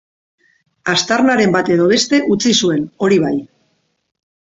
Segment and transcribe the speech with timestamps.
[0.93, 3.37] Aztarnaren bat edo beste utzi zuen, hori bai.